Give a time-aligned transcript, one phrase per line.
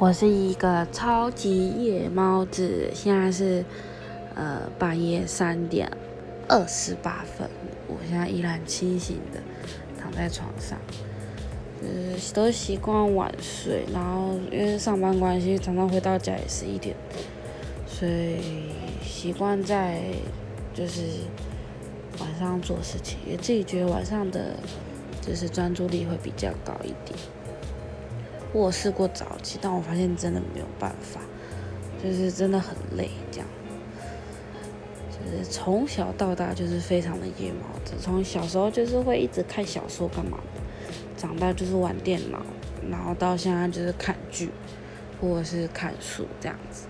[0.00, 3.62] 我是一个超级夜猫子，现在是
[4.34, 5.92] 呃半夜三点
[6.48, 7.46] 二十八分，
[7.86, 9.38] 我现在依然清醒的
[10.00, 10.78] 躺在床上，
[11.82, 16.96] 就是都习惯晚睡，然后因为上班关系，常常回到家也是一点，
[17.86, 18.70] 所以
[19.04, 20.00] 习惯在
[20.72, 21.02] 就是
[22.20, 24.56] 晚上做事情，也自己觉得晚上的
[25.20, 27.18] 就是专注力会比较高一点。
[28.52, 31.20] 我试过早起，但我发现真的没有办法，
[32.02, 33.46] 就是真的很累，这样。
[35.10, 40.60] 就是从小到大就是非常的夜猫子，从小时候就是会一直看小说干嘛的，
[41.16, 42.42] 长大就是玩电脑，
[42.90, 44.50] 然后到现在就是看剧
[45.20, 46.86] 或者是看书这样子。